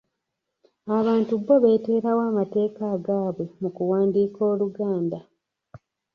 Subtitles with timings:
[0.97, 5.19] Abantu bo beeteerawo amateeka agaabwe mu kuwandiika Oluganda.